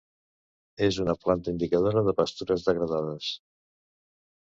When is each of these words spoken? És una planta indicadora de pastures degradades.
És 0.87 0.97
una 1.03 1.15
planta 1.27 1.53
indicadora 1.55 2.05
de 2.09 2.17
pastures 2.25 2.67
degradades. 2.73 3.33